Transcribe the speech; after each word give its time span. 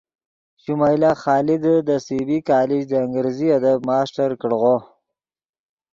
شمائلہ 0.63 1.11
خادے 1.21 1.55
دے 1.87 1.97
سی 2.05 2.17
بی 2.27 2.37
کالج 2.49 2.81
دے 2.89 2.97
انگریزی 3.05 3.47
ادب 3.57 3.77
ماسٹر 3.87 4.29
کڑغو 4.41 4.75